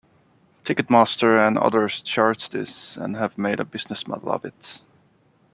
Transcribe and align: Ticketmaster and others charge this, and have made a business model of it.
Ticketmaster 0.63 1.45
and 1.45 1.59
others 1.59 2.01
charge 2.01 2.49
this, 2.49 2.97
and 2.97 3.15
have 3.17 3.37
made 3.37 3.59
a 3.59 3.63
business 3.63 4.07
model 4.07 4.31
of 4.31 4.45
it. 4.45 4.81